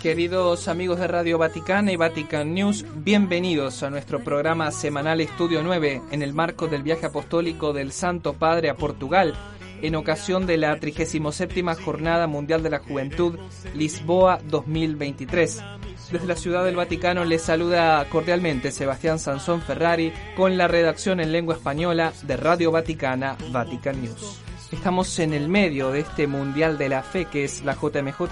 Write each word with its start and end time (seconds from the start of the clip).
Queridos 0.00 0.68
amigos 0.68 1.00
de 1.00 1.08
Radio 1.08 1.38
Vaticana 1.38 1.90
y 1.90 1.96
Vatican 1.96 2.54
News, 2.54 2.86
bienvenidos 2.94 3.82
a 3.82 3.90
nuestro 3.90 4.22
programa 4.22 4.70
semanal 4.70 5.20
Estudio 5.20 5.60
9 5.64 6.02
en 6.12 6.22
el 6.22 6.32
marco 6.32 6.68
del 6.68 6.84
viaje 6.84 7.06
apostólico 7.06 7.72
del 7.72 7.90
Santo 7.90 8.34
Padre 8.34 8.70
a 8.70 8.76
Portugal 8.76 9.34
en 9.82 9.96
ocasión 9.96 10.46
de 10.46 10.56
la 10.56 10.78
37 10.78 11.64
Jornada 11.84 12.28
Mundial 12.28 12.62
de 12.62 12.70
la 12.70 12.78
Juventud 12.78 13.40
Lisboa 13.74 14.38
2023. 14.48 15.64
Desde 16.12 16.26
la 16.26 16.36
Ciudad 16.36 16.64
del 16.64 16.76
Vaticano 16.76 17.24
les 17.24 17.42
saluda 17.42 18.06
cordialmente 18.08 18.70
Sebastián 18.70 19.18
Sansón 19.18 19.62
Ferrari 19.62 20.12
con 20.36 20.56
la 20.56 20.68
redacción 20.68 21.18
en 21.18 21.32
lengua 21.32 21.56
española 21.56 22.12
de 22.22 22.36
Radio 22.36 22.70
Vaticana 22.70 23.36
Vatican 23.50 24.00
News. 24.00 24.42
Estamos 24.70 25.18
en 25.18 25.32
el 25.32 25.48
medio 25.48 25.90
de 25.90 26.00
este 26.00 26.26
Mundial 26.26 26.76
de 26.76 26.90
la 26.90 27.02
Fe 27.02 27.24
que 27.24 27.44
es 27.44 27.64
la 27.64 27.74
JMJ, 27.74 28.22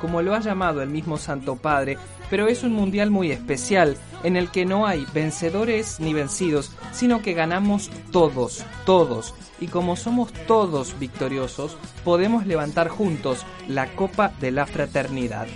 como 0.00 0.22
lo 0.22 0.34
ha 0.34 0.40
llamado 0.40 0.82
el 0.82 0.90
mismo 0.90 1.18
Santo 1.18 1.56
Padre, 1.56 1.98
pero 2.30 2.48
es 2.48 2.62
un 2.62 2.72
mundial 2.72 3.10
muy 3.10 3.30
especial, 3.30 3.96
en 4.24 4.36
el 4.36 4.50
que 4.50 4.64
no 4.64 4.86
hay 4.86 5.06
vencedores 5.14 6.00
ni 6.00 6.12
vencidos, 6.12 6.72
sino 6.92 7.22
que 7.22 7.34
ganamos 7.34 7.90
todos, 8.10 8.64
todos. 8.84 9.34
Y 9.60 9.68
como 9.68 9.96
somos 9.96 10.32
todos 10.46 10.98
victoriosos, 10.98 11.76
podemos 12.04 12.46
levantar 12.46 12.88
juntos 12.88 13.44
la 13.68 13.86
copa 13.94 14.32
de 14.40 14.50
la 14.50 14.66
fraternidad. 14.66 15.46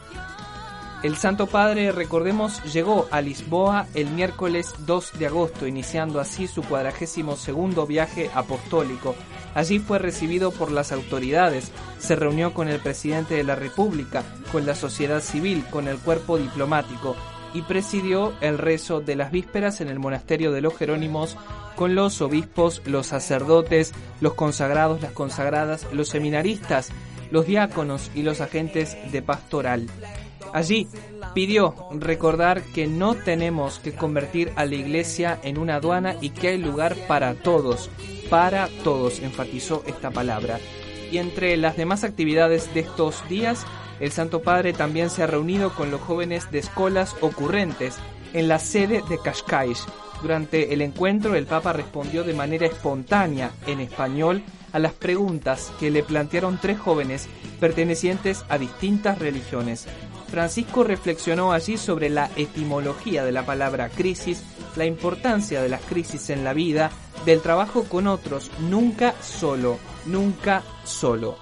El 1.05 1.17
Santo 1.17 1.47
Padre, 1.47 1.93
recordemos, 1.93 2.61
llegó 2.73 3.07
a 3.13 3.21
Lisboa 3.21 3.87
el 3.95 4.11
miércoles 4.11 4.75
2 4.85 5.13
de 5.21 5.27
agosto, 5.27 5.69
iniciando 5.69 6.19
así 6.19 6.49
su 6.49 6.63
cuadragésimo 6.63 7.37
segundo 7.37 7.87
viaje 7.87 8.33
apostólico. 8.35 9.15
Allí 9.55 9.79
fue 9.79 10.01
recibido 10.01 10.51
por 10.51 10.73
las 10.73 10.91
autoridades, 10.91 11.71
se 12.01 12.17
reunió 12.17 12.53
con 12.53 12.69
el 12.69 12.81
presidente 12.81 13.35
de 13.35 13.45
la 13.45 13.55
República, 13.55 14.25
con 14.51 14.67
la 14.67 14.75
sociedad 14.75 15.21
civil, 15.21 15.65
con 15.71 15.87
el 15.87 15.99
cuerpo 15.99 16.37
diplomático 16.37 17.15
y 17.55 17.63
presidió 17.63 18.35
el 18.41 18.59
rezo 18.59 19.01
de 19.01 19.17
las 19.17 19.31
vísperas 19.31 19.81
en 19.81 19.89
el 19.89 19.99
monasterio 19.99 20.53
de 20.53 20.61
los 20.61 20.77
Jerónimos 20.77 21.37
con 21.77 21.95
los 21.95 22.21
obispos, 22.21 22.83
los 22.87 23.07
sacerdotes, 23.07 23.93
los 24.21 24.35
consagrados, 24.35 25.01
las 25.01 25.13
consagradas, 25.13 25.87
los 25.93 26.09
seminaristas, 26.09 26.91
los 27.31 27.47
diáconos 27.47 28.11
y 28.15 28.23
los 28.23 28.41
agentes 28.41 28.97
de 29.13 29.23
pastoral. 29.23 29.87
Allí 30.53 30.89
pidió 31.35 31.75
recordar 31.93 32.63
que 32.63 32.87
no 32.87 33.15
tenemos 33.15 33.79
que 33.79 33.93
convertir 33.93 34.53
a 34.57 34.65
la 34.65 34.75
iglesia 34.75 35.39
en 35.43 35.59
una 35.59 35.77
aduana 35.77 36.17
y 36.21 36.31
que 36.31 36.49
hay 36.49 36.59
lugar 36.59 36.97
para 37.07 37.35
todos, 37.35 37.91
para 38.31 38.69
todos, 38.83 39.21
enfatizó 39.21 39.83
esta 39.87 40.11
palabra. 40.11 40.59
Y 41.11 41.19
entre 41.19 41.57
las 41.57 41.77
demás 41.77 42.05
actividades 42.05 42.73
de 42.75 42.81
estos 42.81 43.27
días, 43.29 43.65
el 44.01 44.13
Santo 44.13 44.43
Padre 44.43 44.73
también 44.73 45.11
se 45.11 45.23
ha 45.23 45.27
reunido 45.27 45.75
con 45.75 45.91
los 45.91 46.01
jóvenes 46.01 46.51
de 46.51 46.59
escuelas 46.59 47.17
ocurrentes 47.21 47.97
en 48.33 48.49
la 48.49 48.59
sede 48.59 49.03
de 49.09 49.19
Cascais. 49.19 49.85
Durante 50.23 50.73
el 50.75 50.83
encuentro, 50.83 51.35
el 51.35 51.47
Papa 51.47 51.73
respondió 51.73 52.25
de 52.25 52.35
manera 52.35 52.67
espontánea 52.67 53.53
en 53.67 53.81
español 53.81 54.43
a 54.73 54.79
las 54.79 54.93
preguntas 54.93 55.73
que 55.79 55.91
le 55.91 56.03
plantearon 56.03 56.59
tres 56.61 56.79
jóvenes 56.79 57.29
pertenecientes 57.61 58.45
a 58.49 58.59
distintas 58.59 59.19
religiones. 59.19 59.87
Francisco 60.31 60.85
reflexionó 60.85 61.53
allí 61.53 61.79
sobre 61.79 62.11
la 62.11 62.31
etimología 62.37 63.25
de 63.25 63.33
la 63.33 63.47
palabra 63.47 63.89
crisis, 63.89 64.43
la 64.77 64.85
importancia 64.85 65.63
de 65.63 65.69
las 65.69 65.83
crisis 65.83 66.31
en 66.31 66.45
la 66.45 66.53
vida, 66.53 66.91
del 67.25 67.41
trabajo 67.41 67.85
con 67.85 68.07
otros, 68.07 68.51
nunca 68.61 69.15
solo, 69.23 69.79
nunca 70.07 70.63
solo. 70.85 71.39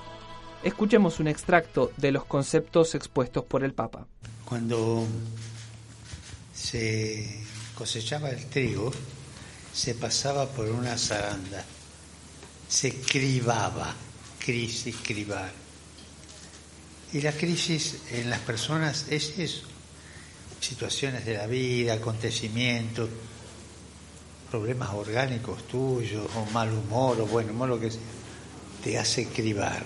Escuchemos 0.62 1.20
un 1.20 1.28
extracto 1.28 1.92
de 1.96 2.12
los 2.12 2.24
conceptos 2.24 2.94
expuestos 2.94 3.44
por 3.44 3.62
el 3.62 3.72
Papa. 3.72 4.06
Cuando 4.44 5.04
se 6.54 7.44
cosechaba 7.74 8.30
el 8.30 8.46
trigo, 8.46 8.90
se 9.72 9.94
pasaba 9.94 10.46
por 10.48 10.68
una 10.70 10.96
zaranda, 10.96 11.64
se 12.68 12.94
cribaba, 13.00 13.94
crisis, 14.38 14.96
cribar 15.02 15.66
y 17.12 17.20
la 17.20 17.32
crisis 17.32 17.98
en 18.10 18.28
las 18.28 18.40
personas 18.40 19.06
es 19.08 19.38
eso, 19.38 19.62
situaciones 20.60 21.24
de 21.24 21.34
la 21.34 21.46
vida, 21.46 21.94
acontecimientos, 21.94 23.08
problemas 24.50 24.90
orgánicos 24.90 25.66
tuyos, 25.68 26.28
o 26.34 26.50
mal 26.52 26.72
humor, 26.72 27.20
o 27.20 27.26
bueno, 27.26 27.66
lo 27.66 27.78
que 27.78 27.90
sea, 27.90 28.00
te 28.82 28.98
hace 28.98 29.28
cribar. 29.28 29.84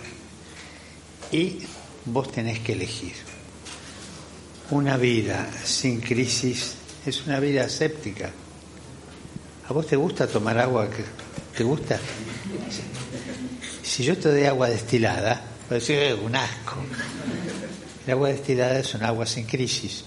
Y 1.31 1.59
vos 2.07 2.33
tenés 2.33 2.61
que 2.61 2.73
elegir. 2.73 3.15
Una 4.71 4.97
vida 4.97 5.51
sin 5.65 6.01
crisis 6.01 6.75
es 7.05 7.27
una 7.27 7.39
vida 7.39 7.69
séptica. 7.69 8.33
¿A 9.69 9.73
vos 9.73 9.87
te 9.87 9.97
gusta 9.97 10.27
tomar 10.27 10.59
agua? 10.59 10.89
¿Te 11.57 11.63
gusta? 11.63 12.01
Si 13.83 14.05
yo 14.05 14.17
te 14.17 14.31
doy 14.31 14.45
agua 14.45 14.69
destilada, 14.69 15.51
Parece 15.71 16.15
un 16.15 16.35
asco. 16.35 16.79
El 18.05 18.13
agua 18.13 18.31
destilada 18.31 18.81
es 18.81 18.93
un 18.97 19.05
agua 19.05 19.25
sin 19.25 19.47
crisis. 19.47 20.03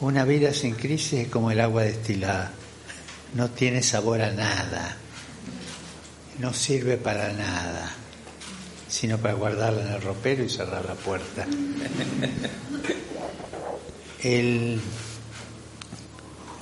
Una 0.00 0.24
vida 0.24 0.52
sin 0.52 0.74
crisis 0.74 1.20
es 1.20 1.28
como 1.28 1.52
el 1.52 1.60
agua 1.60 1.84
destilada. 1.84 2.50
No 3.34 3.50
tiene 3.50 3.80
sabor 3.80 4.22
a 4.22 4.32
nada. 4.32 4.96
No 6.40 6.52
sirve 6.52 6.96
para 6.96 7.32
nada, 7.32 7.92
sino 8.88 9.18
para 9.18 9.34
guardarla 9.34 9.82
en 9.82 9.92
el 9.92 10.02
ropero 10.02 10.42
y 10.42 10.50
cerrar 10.50 10.84
la 10.84 10.94
puerta. 10.96 11.46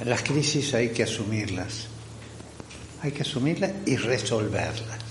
las 0.04 0.22
crisis 0.22 0.74
hay 0.74 0.90
que 0.90 1.04
asumirlas. 1.04 1.86
Hay 3.02 3.12
que 3.12 3.22
asumirlas 3.22 3.72
y 3.84 3.96
resolverlas 3.96 5.02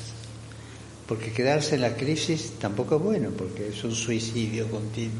porque 1.11 1.33
quedarse 1.33 1.75
en 1.75 1.81
la 1.81 1.97
crisis 1.97 2.53
tampoco 2.57 2.95
es 2.95 3.01
bueno, 3.01 3.31
porque 3.31 3.67
es 3.67 3.83
un 3.83 3.93
suicidio 3.93 4.71
continuo. 4.71 5.19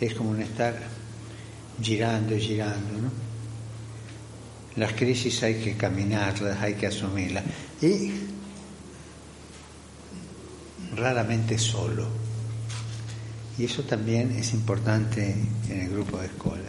Es 0.00 0.14
como 0.14 0.30
un 0.30 0.42
estar 0.42 0.76
girando 1.80 2.34
y 2.34 2.40
girando, 2.40 3.00
¿no? 3.00 3.10
Las 4.74 4.94
crisis 4.94 5.44
hay 5.44 5.60
que 5.60 5.76
caminarlas, 5.76 6.60
hay 6.60 6.74
que 6.74 6.88
asumirlas. 6.88 7.44
Y 7.80 8.10
raramente 10.96 11.56
solo. 11.56 12.08
Y 13.56 13.66
eso 13.66 13.84
también 13.84 14.32
es 14.32 14.52
importante 14.54 15.36
en 15.68 15.82
el 15.82 15.90
grupo 15.90 16.18
de 16.18 16.26
escuela. 16.26 16.68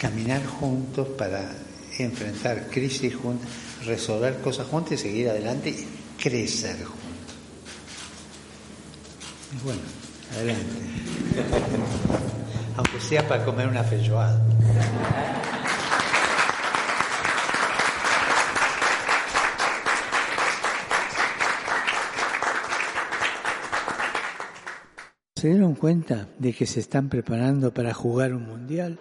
Caminar 0.00 0.46
juntos 0.46 1.06
para 1.18 1.54
enfrentar 2.02 2.68
crisis 2.70 3.14
juntas, 3.14 3.48
resolver 3.84 4.40
cosas 4.40 4.66
juntas 4.66 4.92
y 4.92 4.98
seguir 4.98 5.28
adelante 5.28 5.70
y 5.70 5.86
crecer 6.22 6.76
juntos. 6.84 7.04
Y 9.52 9.64
bueno, 9.64 9.80
adelante. 10.32 10.64
Aunque 12.76 13.00
sea 13.00 13.26
para 13.28 13.44
comer 13.44 13.68
una 13.68 13.84
feijoada. 13.84 14.42
¿Se 25.36 25.48
dieron 25.48 25.74
cuenta 25.74 26.26
de 26.38 26.54
que 26.54 26.66
se 26.66 26.80
están 26.80 27.10
preparando 27.10 27.72
para 27.72 27.92
jugar 27.92 28.32
un 28.32 28.46
mundial? 28.46 28.98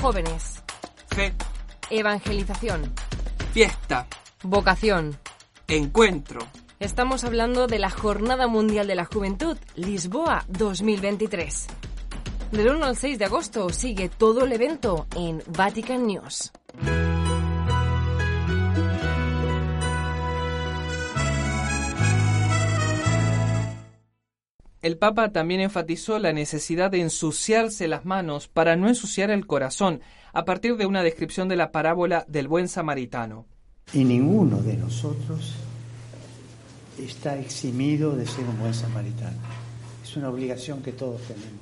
Jóvenes 0.00 0.62
Fe, 1.08 1.32
Evangelización. 1.90 2.92
fiesta, 3.52 4.06
Vocación. 4.42 5.18
encuentro. 5.66 6.40
Estamos 6.80 7.24
hablando 7.24 7.66
de 7.66 7.78
la 7.78 7.90
Jornada 7.90 8.46
Mundial 8.46 8.86
de 8.86 8.94
la 8.94 9.04
Juventud, 9.04 9.56
Lisboa 9.74 10.44
2023. 10.48 11.66
Del 12.52 12.68
1 12.70 12.84
al 12.84 12.96
6 12.96 13.18
de 13.18 13.24
agosto 13.24 13.68
sigue 13.70 14.08
todo 14.08 14.44
el 14.44 14.52
evento 14.52 15.06
en 15.16 15.42
Vatican 15.48 16.06
News. 16.06 16.52
El 24.88 24.96
Papa 24.96 25.32
también 25.32 25.60
enfatizó 25.60 26.18
la 26.18 26.32
necesidad 26.32 26.90
de 26.90 27.02
ensuciarse 27.02 27.88
las 27.88 28.06
manos 28.06 28.48
para 28.48 28.74
no 28.74 28.88
ensuciar 28.88 29.30
el 29.30 29.46
corazón, 29.46 30.00
a 30.32 30.46
partir 30.46 30.78
de 30.78 30.86
una 30.86 31.02
descripción 31.02 31.46
de 31.46 31.56
la 31.56 31.72
parábola 31.72 32.24
del 32.26 32.48
buen 32.48 32.68
samaritano. 32.68 33.44
Y 33.92 34.04
ninguno 34.04 34.62
de 34.62 34.78
nosotros 34.78 35.56
está 36.98 37.38
eximido 37.38 38.16
de 38.16 38.26
ser 38.26 38.46
un 38.46 38.58
buen 38.58 38.72
samaritano. 38.72 39.36
Es 40.02 40.16
una 40.16 40.30
obligación 40.30 40.82
que 40.82 40.92
todos 40.92 41.20
tenemos. 41.20 41.60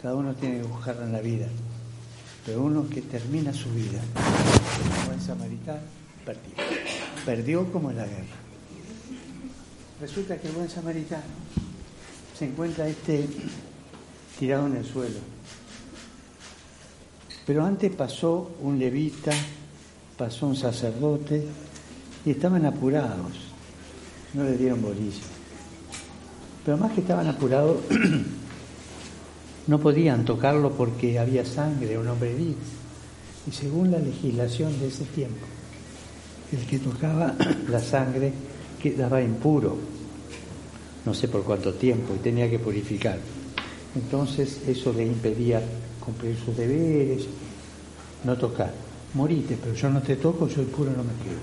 Cada 0.00 0.14
uno 0.14 0.32
tiene 0.32 0.62
que 0.62 0.68
buscarla 0.68 1.04
en 1.04 1.12
la 1.12 1.20
vida. 1.20 1.48
Pero 2.46 2.62
uno 2.62 2.88
que 2.88 3.02
termina 3.02 3.52
su 3.52 3.68
vida 3.74 4.00
como 4.14 5.06
buen 5.08 5.20
samaritano, 5.20 5.82
perdió. 6.24 6.54
Perdió 7.26 7.70
como 7.70 7.90
en 7.90 7.98
la 7.98 8.06
guerra. 8.06 8.36
Resulta 10.00 10.38
que 10.38 10.48
el 10.48 10.54
buen 10.54 10.70
samaritano 10.70 11.67
se 12.38 12.44
encuentra 12.44 12.86
este 12.86 13.26
tirado 14.38 14.68
en 14.68 14.76
el 14.76 14.84
suelo. 14.84 15.18
Pero 17.44 17.64
antes 17.64 17.92
pasó 17.96 18.52
un 18.60 18.78
levita, 18.78 19.32
pasó 20.16 20.46
un 20.46 20.54
sacerdote 20.54 21.44
y 22.24 22.30
estaban 22.30 22.64
apurados. 22.64 23.32
No 24.34 24.44
le 24.44 24.56
dieron 24.56 24.80
bolilla. 24.80 25.22
Pero 26.64 26.76
más 26.76 26.92
que 26.92 27.00
estaban 27.00 27.26
apurados, 27.26 27.78
no 29.66 29.80
podían 29.80 30.24
tocarlo 30.24 30.70
porque 30.72 31.18
había 31.18 31.44
sangre, 31.44 31.98
un 31.98 32.06
hombre 32.06 32.34
vivo. 32.34 32.58
Y 33.48 33.50
según 33.50 33.90
la 33.90 33.98
legislación 33.98 34.78
de 34.78 34.88
ese 34.88 35.04
tiempo, 35.06 35.44
el 36.52 36.64
que 36.66 36.78
tocaba 36.78 37.34
la 37.68 37.80
sangre 37.80 38.32
quedaba 38.80 39.22
impuro, 39.22 39.97
no 41.08 41.14
sé 41.14 41.26
por 41.26 41.42
cuánto 41.42 41.72
tiempo, 41.72 42.14
y 42.14 42.18
tenía 42.18 42.50
que 42.50 42.58
purificar. 42.58 43.18
Entonces 43.94 44.60
eso 44.68 44.92
le 44.92 45.06
impedía 45.06 45.62
cumplir 46.04 46.36
sus 46.36 46.54
deberes, 46.54 47.24
no 48.24 48.36
tocar. 48.36 48.74
Morite, 49.14 49.56
pero 49.58 49.74
yo 49.74 49.88
no 49.88 50.02
te 50.02 50.16
toco, 50.16 50.50
soy 50.50 50.66
puro, 50.66 50.90
no 50.90 51.02
me 51.02 51.14
quedo. 51.24 51.40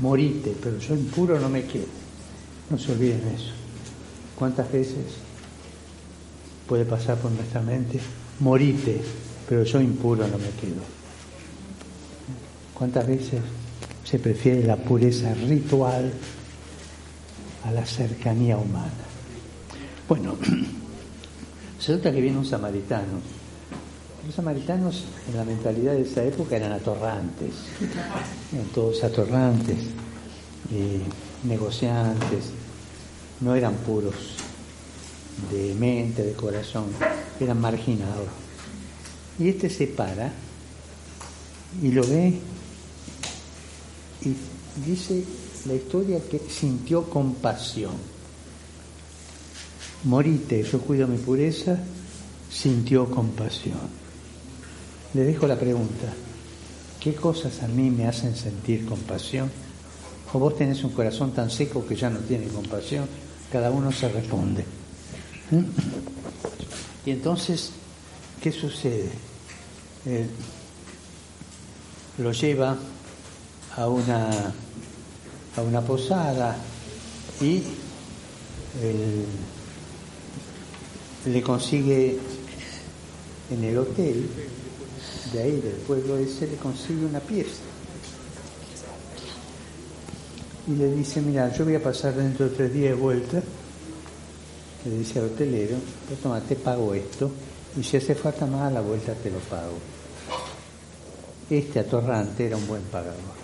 Morite, 0.00 0.56
pero 0.60 0.80
soy 0.80 0.98
impuro, 0.98 1.38
no 1.38 1.48
me 1.48 1.62
quedo. 1.64 1.86
No 2.70 2.76
se 2.76 2.90
olviden 2.90 3.22
eso. 3.32 3.52
¿Cuántas 4.34 4.72
veces 4.72 5.06
puede 6.66 6.84
pasar 6.84 7.18
por 7.18 7.30
nuestra 7.30 7.62
mente? 7.62 8.00
Morite, 8.40 9.00
pero 9.48 9.64
soy 9.64 9.84
impuro, 9.84 10.26
no 10.26 10.38
me 10.38 10.50
quedo. 10.60 10.82
¿Cuántas 12.74 13.06
veces 13.06 13.40
se 14.02 14.18
prefiere 14.18 14.64
la 14.64 14.76
pureza 14.76 15.32
ritual 15.34 16.12
a 17.64 17.70
la 17.70 17.84
cercanía 17.84 18.56
humana? 18.56 18.90
Bueno, 20.08 20.36
se 21.78 21.92
nota 21.92 22.12
que 22.12 22.20
viene 22.20 22.38
un 22.38 22.46
samaritano. 22.46 23.20
Los 24.26 24.34
samaritanos 24.34 25.04
en 25.28 25.36
la 25.36 25.44
mentalidad 25.44 25.92
de 25.92 26.02
esa 26.02 26.22
época 26.22 26.56
eran 26.56 26.72
atorrantes, 26.72 27.54
eran 28.52 28.66
todos 28.72 29.02
atorrantes, 29.02 29.78
eh, 30.72 31.00
negociantes, 31.42 32.52
no 33.40 33.56
eran 33.56 33.74
puros 33.74 34.14
de 35.50 35.74
mente, 35.74 36.22
de 36.22 36.32
corazón, 36.34 36.86
eran 37.40 37.60
marginados. 37.60 38.28
Y 39.38 39.48
este 39.48 39.68
se 39.70 39.88
para 39.88 40.30
y 41.80 41.90
lo 41.90 42.06
ve 42.06 42.38
y 44.24 44.36
dice 44.84 45.24
la 45.66 45.74
historia 45.74 46.20
que 46.28 46.38
sintió 46.38 47.04
compasión. 47.08 47.92
Morite, 50.04 50.62
yo 50.64 50.80
cuido 50.80 51.06
mi 51.06 51.18
pureza, 51.18 51.78
sintió 52.50 53.08
compasión. 53.08 53.78
Le 55.14 55.24
dejo 55.24 55.46
la 55.46 55.58
pregunta, 55.58 56.12
¿qué 57.00 57.14
cosas 57.14 57.62
a 57.62 57.68
mí 57.68 57.90
me 57.90 58.06
hacen 58.06 58.34
sentir 58.34 58.86
compasión? 58.86 59.50
¿O 60.32 60.38
vos 60.38 60.56
tenés 60.56 60.82
un 60.82 60.90
corazón 60.90 61.32
tan 61.32 61.50
seco 61.50 61.86
que 61.86 61.94
ya 61.94 62.10
no 62.10 62.18
tiene 62.20 62.46
compasión? 62.46 63.06
Cada 63.52 63.70
uno 63.70 63.92
se 63.92 64.08
responde. 64.08 64.64
¿Mm? 65.50 65.64
Y 67.04 67.10
entonces, 67.10 67.72
¿qué 68.42 68.50
sucede? 68.50 69.10
Él 70.06 70.28
lo 72.18 72.32
lleva 72.32 72.76
a 73.76 73.88
una, 73.88 74.52
a 75.56 75.60
una 75.62 75.80
posada 75.80 76.56
y 77.40 77.62
él 78.82 79.24
le 81.26 81.42
consigue 81.42 82.18
en 83.50 83.64
el 83.64 83.78
hotel 83.78 84.28
de 85.32 85.42
ahí, 85.42 85.60
del 85.60 85.74
pueblo 85.86 86.16
ese, 86.18 86.46
le 86.46 86.56
consigue 86.56 87.06
una 87.06 87.20
pieza. 87.20 87.62
Y 90.66 90.76
le 90.76 90.94
dice, 90.94 91.20
mira, 91.20 91.52
yo 91.52 91.64
voy 91.64 91.74
a 91.74 91.82
pasar 91.82 92.14
dentro 92.14 92.48
de 92.48 92.54
tres 92.54 92.72
días 92.72 92.94
de 92.94 93.00
vuelta. 93.00 93.42
Le 94.84 94.98
dice 94.98 95.18
al 95.18 95.26
hotelero, 95.26 95.76
pues 96.08 96.20
toma, 96.20 96.40
te 96.40 96.56
pago 96.56 96.92
esto, 96.94 97.30
y 97.76 97.82
si 97.82 97.96
hace 97.96 98.14
falta 98.14 98.46
más 98.46 98.62
a 98.62 98.70
la 98.70 98.80
vuelta 98.80 99.14
te 99.14 99.30
lo 99.30 99.38
pago. 99.38 99.74
Este 101.48 101.80
atorrante 101.80 102.46
era 102.46 102.56
un 102.56 102.66
buen 102.66 102.82
pagador. 102.82 103.41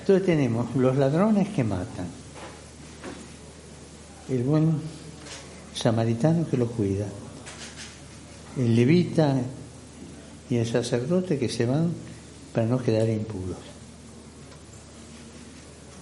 Entonces 0.00 0.26
tenemos 0.26 0.74
los 0.76 0.96
ladrones 0.96 1.48
que 1.48 1.62
matan, 1.62 2.06
el 4.28 4.42
buen 4.42 4.80
samaritano 5.74 6.48
que 6.48 6.56
lo 6.56 6.66
cuida, 6.66 7.06
el 8.56 8.74
levita 8.74 9.40
y 10.48 10.56
el 10.56 10.66
sacerdote 10.66 11.38
que 11.38 11.48
se 11.48 11.66
van 11.66 11.92
para 12.52 12.66
no 12.66 12.82
quedar 12.82 13.08
impuros. 13.08 13.56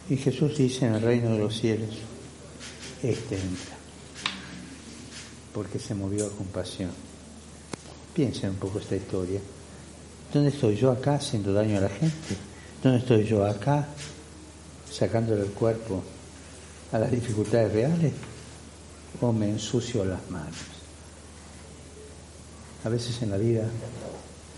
Y 0.08 0.16
Jesús 0.16 0.56
dice 0.56 0.86
en 0.86 0.94
el 0.94 1.02
reino 1.02 1.30
de 1.30 1.38
los 1.38 1.58
cielos, 1.58 1.90
este 3.02 3.36
entra, 3.36 3.76
porque 5.52 5.78
se 5.78 5.94
movió 5.94 6.26
a 6.26 6.30
compasión. 6.30 6.90
Piensen 8.14 8.50
un 8.50 8.56
poco 8.56 8.78
esta 8.78 8.96
historia. 8.96 9.40
¿Dónde 10.32 10.48
estoy 10.50 10.76
yo 10.76 10.90
acá 10.90 11.16
haciendo 11.16 11.52
daño 11.52 11.78
a 11.78 11.82
la 11.82 11.88
gente? 11.88 12.47
¿Dónde 12.82 12.98
estoy 12.98 13.24
yo 13.24 13.44
acá 13.44 13.86
sacándole 14.88 15.42
el 15.42 15.50
cuerpo 15.50 16.02
a 16.92 16.98
las 16.98 17.10
dificultades 17.10 17.72
reales? 17.72 18.12
¿O 19.20 19.32
me 19.32 19.48
ensucio 19.48 20.04
las 20.04 20.30
manos? 20.30 20.54
A 22.84 22.88
veces 22.88 23.20
en 23.22 23.30
la 23.30 23.36
vida 23.36 23.64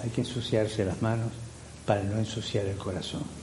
hay 0.03 0.11
que 0.11 0.21
ensuciarse 0.21 0.85
las 0.85 1.00
manos 1.00 1.33
para 1.87 2.03
no 2.03 2.19
ensuciar 2.19 2.67
el 2.67 2.77
corazón. 2.77 3.39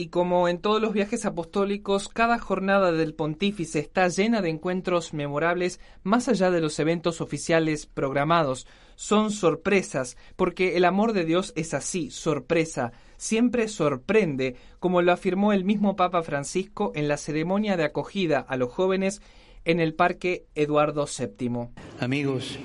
Y 0.00 0.06
como 0.06 0.48
en 0.48 0.62
todos 0.62 0.80
los 0.80 0.94
viajes 0.94 1.26
apostólicos, 1.26 2.08
cada 2.08 2.38
jornada 2.38 2.90
del 2.90 3.12
pontífice 3.12 3.80
está 3.80 4.08
llena 4.08 4.40
de 4.40 4.48
encuentros 4.48 5.12
memorables 5.12 5.78
más 6.04 6.26
allá 6.26 6.50
de 6.50 6.62
los 6.62 6.78
eventos 6.78 7.20
oficiales 7.20 7.84
programados. 7.84 8.66
Son 8.96 9.30
sorpresas, 9.30 10.16
porque 10.36 10.78
el 10.78 10.86
amor 10.86 11.12
de 11.12 11.26
Dios 11.26 11.52
es 11.54 11.74
así, 11.74 12.10
sorpresa, 12.10 12.92
siempre 13.18 13.68
sorprende, 13.68 14.56
como 14.78 15.02
lo 15.02 15.12
afirmó 15.12 15.52
el 15.52 15.64
mismo 15.64 15.96
Papa 15.96 16.22
Francisco 16.22 16.92
en 16.94 17.06
la 17.06 17.18
ceremonia 17.18 17.76
de 17.76 17.84
acogida 17.84 18.38
a 18.38 18.56
los 18.56 18.72
jóvenes 18.72 19.20
en 19.66 19.80
el 19.80 19.92
Parque 19.92 20.46
Eduardo 20.54 21.04
VII. 21.04 21.68
Amigos, 22.00 22.58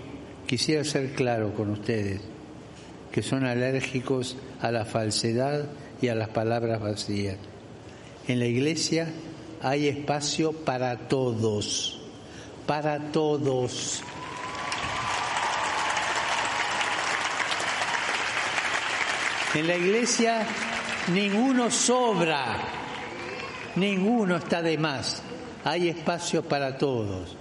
quisiera 0.47 0.85
ser 0.85 1.11
claro 1.11 1.53
con 1.53 1.69
ustedes 1.71 2.21
que 3.11 3.21
son 3.21 3.45
alérgicos 3.45 4.37
a 4.61 4.71
la 4.71 4.85
falsedad 4.85 5.69
y 6.01 6.07
a 6.07 6.15
las 6.15 6.29
palabras 6.29 6.81
vacías. 6.81 7.37
En 8.27 8.39
la 8.39 8.45
iglesia 8.45 9.07
hay 9.61 9.87
espacio 9.87 10.51
para 10.51 11.07
todos, 11.07 11.99
para 12.65 13.11
todos. 13.11 14.01
En 19.53 19.67
la 19.67 19.77
iglesia 19.77 20.45
ninguno 21.13 21.71
sobra, 21.71 22.57
ninguno 23.75 24.37
está 24.37 24.61
de 24.61 24.77
más. 24.77 25.21
hay 25.63 25.89
espacio 25.89 26.43
para 26.43 26.77
todos, 26.77 27.35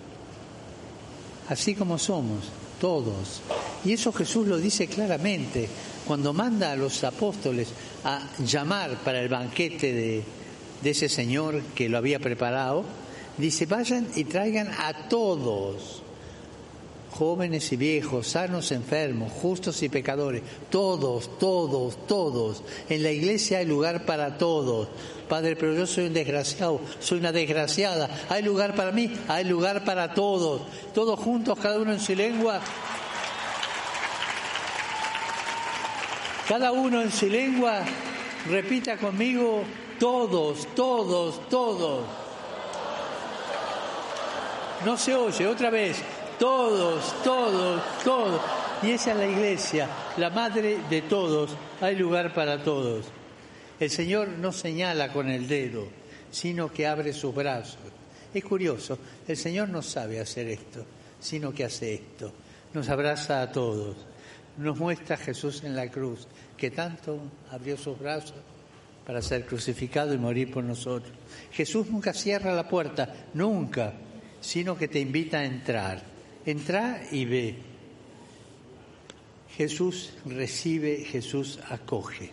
así 1.49 1.75
como 1.75 1.99
somos, 1.99 2.45
todos. 2.81 3.43
Y 3.85 3.93
eso 3.93 4.13
Jesús 4.13 4.47
lo 4.47 4.57
dice 4.57 4.87
claramente 4.87 5.69
cuando 6.07 6.33
manda 6.33 6.73
a 6.73 6.77
los 6.77 7.03
apóstoles 7.05 7.69
a 8.05 8.21
llamar 8.45 8.99
para 9.05 9.21
el 9.21 9.29
banquete 9.29 9.93
de, 9.93 10.25
ese 10.91 11.09
Señor 11.09 11.63
que 11.75 11.89
lo 11.89 11.97
había 11.97 12.19
preparado, 12.19 12.85
dice, 13.39 13.65
vayan 13.65 14.07
y 14.15 14.25
traigan 14.25 14.69
a 14.69 15.09
todos 15.09 16.03
jóvenes 17.15 17.73
y 17.73 17.77
viejos, 17.77 18.27
sanos, 18.27 18.73
enfermos, 18.73 19.33
justos 19.33 19.83
y 19.83 19.89
pecadores, 19.89 20.43
todos, 20.69 21.39
todos, 21.39 22.07
todos. 22.07 22.63
En 22.89 23.03
la 23.03 23.13
iglesia 23.13 23.59
hay 23.59 23.67
lugar 23.67 24.05
para 24.05 24.37
todos. 24.37 24.89
Padre, 25.29 25.57
pero 25.57 25.75
yo 25.75 25.87
soy 25.87 26.07
un 26.07 26.13
desgraciado, 26.13 26.81
soy 27.01 27.19
una 27.21 27.33
desgraciada. 27.33 28.11
Hay 28.29 28.43
lugar 28.43 28.75
para 28.75 28.91
mí, 28.91 29.11
hay 29.29 29.45
lugar 29.45 29.85
para 29.85 30.13
todos. 30.13 30.63
Todos 30.93 31.19
juntos, 31.21 31.59
cada 31.59 31.79
uno 31.79 31.93
en 31.93 32.01
su 32.01 32.15
lengua. 32.15 32.61
Cada 36.49 36.73
uno 36.73 37.01
en 37.01 37.11
su 37.11 37.27
lengua, 37.27 37.83
repita 38.51 38.99
conmigo, 38.99 39.65
todos, 39.99 40.67
todos, 40.75 41.49
todos. 41.49 42.05
No 44.85 44.99
se 44.99 45.15
oye, 45.15 45.47
otra 45.47 45.71
vez, 45.71 46.03
todos, 46.39 47.23
todos, 47.23 47.83
todos. 48.05 48.41
Y 48.83 48.91
esa 48.91 49.13
es 49.13 49.17
la 49.17 49.27
iglesia, 49.27 49.89
la 50.19 50.29
madre 50.29 50.81
de 50.91 51.03
todos. 51.03 51.57
Hay 51.81 51.97
lugar 51.97 52.35
para 52.35 52.63
todos. 52.63 53.07
El 53.81 53.89
Señor 53.89 54.29
no 54.29 54.53
señala 54.53 55.13
con 55.13 55.31
el 55.31 55.49
dedo, 55.49 55.89
sino 56.31 56.71
que 56.71 56.87
abre 56.87 57.15
sus 57.15 57.35
brazos. 57.35 57.79
Es 58.35 58.45
curioso, 58.45 58.99
el 59.27 59.37
Señor 59.39 59.71
no 59.71 59.81
sabe 59.81 60.21
hacer 60.21 60.49
esto, 60.49 60.85
sino 61.21 61.55
que 61.55 61.65
hace 61.65 61.95
esto. 61.95 62.31
Nos 62.75 62.89
abraza 62.91 63.41
a 63.41 63.51
todos. 63.51 63.97
Nos 64.57 64.79
muestra 64.79 65.17
Jesús 65.17 65.65
en 65.65 65.75
la 65.75 65.91
cruz, 65.91 66.29
que 66.57 66.71
tanto 66.71 67.19
abrió 67.51 67.77
sus 67.77 67.99
brazos 67.99 68.35
para 69.07 69.21
ser 69.21 69.45
crucificado 69.47 70.15
y 70.15 70.19
morir 70.19 70.51
por 70.51 70.65
nosotros. 70.65 71.13
Jesús 71.53 71.89
nunca 71.91 72.13
cierra 72.13 72.53
la 72.53 72.69
puerta, 72.69 73.29
nunca, 73.35 73.93
sino 74.41 74.77
que 74.77 74.89
te 74.89 75.01
invita 75.01 75.39
a 75.39 75.45
entrar. 75.45 76.03
Entra 76.47 77.03
y 77.11 77.25
ve. 77.25 77.57
Jesús 79.57 80.13
recibe, 80.25 81.05
Jesús 81.05 81.59
acoge. 81.69 82.31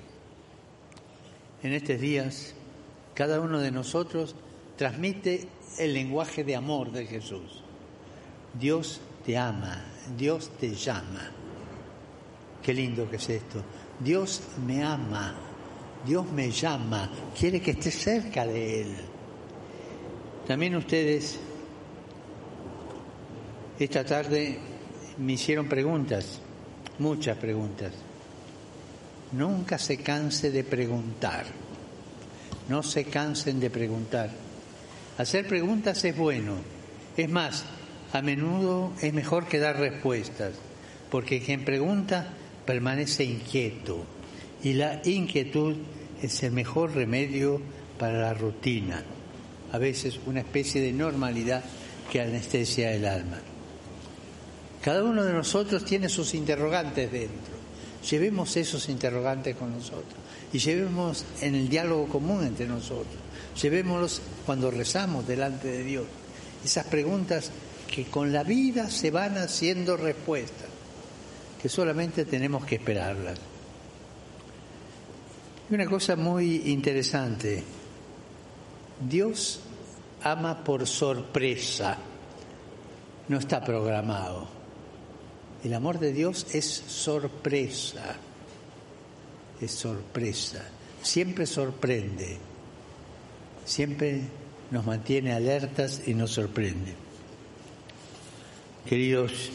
En 1.63 1.73
estos 1.73 1.99
días, 1.99 2.53
cada 3.13 3.39
uno 3.39 3.59
de 3.59 3.71
nosotros 3.71 4.35
transmite 4.77 5.47
el 5.77 5.93
lenguaje 5.93 6.43
de 6.43 6.55
amor 6.55 6.91
de 6.91 7.05
Jesús. 7.05 7.63
Dios 8.59 8.99
te 9.25 9.37
ama, 9.37 9.85
Dios 10.17 10.49
te 10.59 10.73
llama. 10.73 11.40
Qué 12.61 12.73
lindo 12.73 13.09
que 13.09 13.15
es 13.15 13.29
esto. 13.29 13.63
Dios 13.99 14.41
me 14.65 14.83
ama, 14.83 15.35
Dios 16.05 16.31
me 16.31 16.51
llama, 16.51 17.09
quiere 17.37 17.61
que 17.61 17.71
esté 17.71 17.91
cerca 17.91 18.45
de 18.45 18.81
Él. 18.81 18.95
También 20.47 20.75
ustedes 20.75 21.39
esta 23.79 24.03
tarde 24.03 24.59
me 25.17 25.33
hicieron 25.33 25.67
preguntas, 25.67 26.39
muchas 26.99 27.37
preguntas. 27.37 27.93
Nunca 29.31 29.77
se 29.77 29.97
canse 29.97 30.51
de 30.51 30.63
preguntar. 30.63 31.45
No 32.69 32.83
se 32.83 33.05
cansen 33.05 33.59
de 33.59 33.69
preguntar. 33.69 34.29
Hacer 35.17 35.47
preguntas 35.47 36.03
es 36.03 36.15
bueno. 36.15 36.55
Es 37.17 37.29
más, 37.29 37.65
a 38.13 38.21
menudo 38.21 38.91
es 39.01 39.13
mejor 39.13 39.47
que 39.47 39.57
dar 39.57 39.77
respuestas, 39.77 40.53
porque 41.09 41.41
quien 41.41 41.65
pregunta 41.65 42.33
permanece 42.65 43.23
inquieto 43.23 44.05
y 44.63 44.73
la 44.73 45.01
inquietud 45.05 45.75
es 46.21 46.43
el 46.43 46.51
mejor 46.51 46.93
remedio 46.93 47.61
para 47.97 48.19
la 48.19 48.33
rutina, 48.33 49.03
a 49.71 49.77
veces 49.77 50.19
una 50.25 50.41
especie 50.41 50.81
de 50.81 50.91
normalidad 50.91 51.63
que 52.11 52.21
anestesia 52.21 52.93
el 52.93 53.05
alma. 53.05 53.39
Cada 54.81 55.03
uno 55.03 55.23
de 55.23 55.33
nosotros 55.33 55.85
tiene 55.85 56.09
sus 56.09 56.33
interrogantes 56.33 57.11
dentro. 57.11 57.61
Llevemos 58.09 58.57
esos 58.57 58.89
interrogantes 58.89 59.55
con 59.55 59.71
nosotros 59.71 60.15
y 60.51 60.57
llevemos 60.57 61.23
en 61.41 61.53
el 61.53 61.69
diálogo 61.69 62.07
común 62.07 62.43
entre 62.43 62.67
nosotros. 62.67 63.15
Llevémoslos 63.61 64.21
cuando 64.45 64.71
rezamos 64.71 65.27
delante 65.27 65.67
de 65.67 65.83
Dios. 65.83 66.05
Esas 66.65 66.87
preguntas 66.87 67.51
que 67.93 68.05
con 68.05 68.33
la 68.33 68.43
vida 68.43 68.89
se 68.89 69.11
van 69.11 69.37
haciendo 69.37 69.97
respuestas, 69.97 70.69
que 71.61 71.69
solamente 71.69 72.25
tenemos 72.25 72.65
que 72.65 72.75
esperarlas. 72.75 73.39
Y 75.69 75.75
una 75.75 75.85
cosa 75.85 76.15
muy 76.15 76.63
interesante, 76.71 77.63
Dios 79.07 79.61
ama 80.23 80.63
por 80.63 80.87
sorpresa, 80.87 81.97
no 83.27 83.37
está 83.37 83.63
programado. 83.63 84.47
El 85.63 85.75
amor 85.75 85.99
de 85.99 86.11
Dios 86.11 86.47
es 86.51 86.65
sorpresa, 86.65 88.15
es 89.61 89.71
sorpresa, 89.71 90.63
siempre 91.03 91.45
sorprende, 91.45 92.37
siempre 93.65 94.21
nos 94.71 94.83
mantiene 94.85 95.33
alertas 95.33 96.01
y 96.07 96.15
nos 96.15 96.31
sorprende. 96.31 96.95
Queridos 98.87 99.51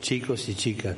chicos 0.00 0.48
y 0.48 0.54
chicas, 0.54 0.96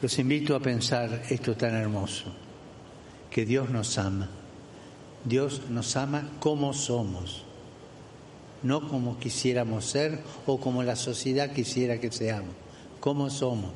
los 0.00 0.18
invito 0.18 0.54
a 0.54 0.60
pensar 0.60 1.22
esto 1.30 1.56
tan 1.56 1.74
hermoso, 1.74 2.32
que 3.30 3.44
Dios 3.44 3.70
nos 3.70 3.98
ama, 3.98 4.28
Dios 5.24 5.62
nos 5.70 5.96
ama 5.96 6.30
como 6.40 6.72
somos 6.72 7.44
no 8.62 8.88
como 8.88 9.18
quisiéramos 9.18 9.84
ser 9.84 10.18
o 10.46 10.58
como 10.58 10.82
la 10.82 10.96
sociedad 10.96 11.52
quisiera 11.52 12.00
que 12.00 12.10
seamos, 12.10 12.54
como 13.00 13.30
somos. 13.30 13.72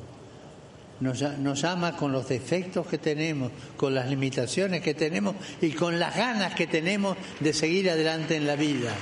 Nos, 0.99 1.21
nos, 1.39 1.63
ama 1.63 1.97
con 1.97 2.11
los 2.11 2.29
defectos 2.29 2.87
que 2.87 2.97
tenemos, 2.97 3.51
con 3.75 3.93
las 3.93 4.07
limitaciones 4.09 4.81
que 4.81 4.93
tenemos 4.93 5.35
y 5.61 5.71
con 5.71 5.99
las 5.99 6.15
ganas 6.15 6.53
que 6.53 6.67
tenemos 6.67 7.17
de 7.39 7.51
seguir 7.51 7.89
adelante 7.89 8.37
en 8.37 8.47
la 8.47 8.55
vida. 8.55 8.93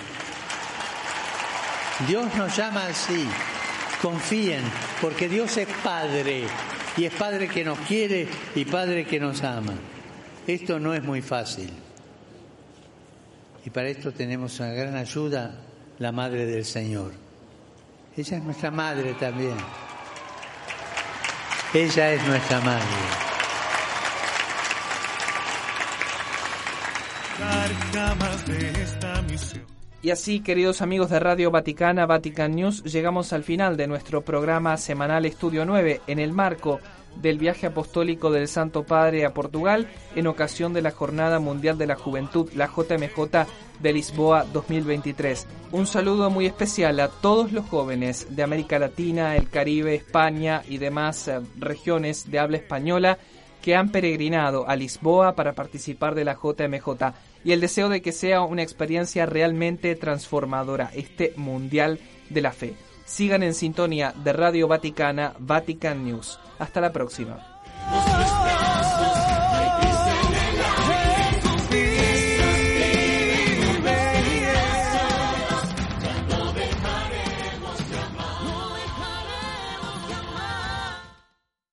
Dios 2.08 2.34
nos 2.36 2.56
llama 2.56 2.88
así. 2.88 3.28
Confíen, 4.02 4.64
porque 5.00 5.30
Dios 5.30 5.56
es 5.58 5.68
Padre 5.84 6.44
y 6.98 7.06
es 7.06 7.14
Padre 7.14 7.48
que 7.48 7.64
nos 7.64 7.80
quiere 7.80 8.28
y 8.56 8.66
Padre 8.66 9.06
que 9.06 9.20
nos 9.20 9.44
ama. 9.44 9.74
Esto 10.48 10.80
no 10.80 10.94
es 10.94 11.04
muy 11.04 11.22
fácil. 11.22 11.72
Y 13.64 13.70
para 13.70 13.90
esto 13.90 14.12
tenemos 14.12 14.60
una 14.60 14.74
gran 14.74 14.96
ayuda 14.96 15.56
la 16.00 16.12
Madre 16.12 16.46
del 16.46 16.66
Señor. 16.66 17.12
Ella 18.18 18.38
es 18.38 18.44
nuestra 18.44 18.72
Madre 18.72 19.14
también. 19.14 19.56
Ella 21.74 22.14
es 22.14 22.28
nuestra 22.28 22.60
Madre. 22.62 23.32
Y 30.04 30.10
así, 30.10 30.40
queridos 30.40 30.82
amigos 30.82 31.12
de 31.12 31.20
Radio 31.20 31.52
Vaticana, 31.52 32.08
Vatican 32.08 32.56
News, 32.56 32.84
llegamos 32.84 33.34
al 33.34 33.44
final 33.44 33.78
de 33.78 33.86
nuestro 33.86 34.24
programa 34.24 34.76
semanal 34.78 35.28
Estudio 35.28 35.64
9 35.64 36.02
en 36.08 36.18
el 36.18 36.32
marco 36.32 36.80
del 37.22 37.38
viaje 37.38 37.68
apostólico 37.68 38.32
del 38.32 38.48
Santo 38.48 38.84
Padre 38.84 39.26
a 39.26 39.34
Portugal 39.36 39.88
en 40.16 40.26
ocasión 40.26 40.74
de 40.74 40.82
la 40.82 40.90
Jornada 40.90 41.40
Mundial 41.40 41.78
de 41.78 41.86
la 41.86 41.96
Juventud, 41.96 42.50
la 42.56 42.66
JMJ 42.66 43.46
de 43.80 43.94
Lisboa 43.94 44.44
2023. 44.52 45.46
Un 45.72 45.86
saludo 45.86 46.32
muy 46.32 46.48
especial 46.48 47.00
a 47.00 47.10
todos 47.10 47.52
los 47.52 47.68
jóvenes 47.68 48.36
de 48.36 48.42
América 48.42 48.80
Latina, 48.80 49.36
el 49.36 49.50
Caribe, 49.50 49.94
España 49.94 50.64
y 50.68 50.80
demás 50.80 51.28
eh, 51.28 51.42
regiones 51.60 52.32
de 52.32 52.40
habla 52.40 52.58
española 52.58 53.20
que 53.62 53.76
han 53.76 53.90
peregrinado 53.90 54.68
a 54.68 54.76
Lisboa 54.76 55.36
para 55.36 55.54
participar 55.54 56.16
de 56.16 56.26
la 56.26 56.36
JMJ 56.36 57.14
y 57.44 57.52
el 57.52 57.62
deseo 57.62 57.90
de 57.90 58.02
que 58.02 58.12
sea 58.12 58.42
una 58.42 58.64
experiencia 58.64 59.26
realmente 59.26 59.96
transformadora, 59.96 60.92
este 60.94 61.34
Mundial 61.38 62.00
de 62.30 62.42
la 62.42 62.52
Fe. 62.52 62.74
Sigan 63.06 63.44
en 63.44 63.54
sintonía 63.54 64.14
de 64.24 64.34
Radio 64.34 64.68
Vaticana, 64.68 65.34
Vatican 65.40 66.06
News. 66.06 66.40
Hasta 66.60 66.82
la 66.82 66.94
próxima. 66.94 67.51